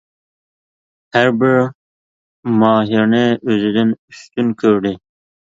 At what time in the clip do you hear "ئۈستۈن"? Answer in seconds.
4.01-4.53